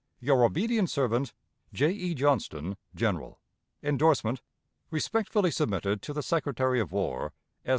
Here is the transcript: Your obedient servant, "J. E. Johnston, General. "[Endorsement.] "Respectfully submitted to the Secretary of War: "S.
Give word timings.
Your 0.19 0.43
obedient 0.45 0.89
servant, 0.89 1.31
"J. 1.75 1.91
E. 1.91 2.15
Johnston, 2.15 2.75
General. 2.95 3.39
"[Endorsement.] 3.83 4.41
"Respectfully 4.89 5.51
submitted 5.51 6.01
to 6.01 6.11
the 6.11 6.23
Secretary 6.23 6.79
of 6.79 6.91
War: 6.91 7.33
"S. 7.63 7.69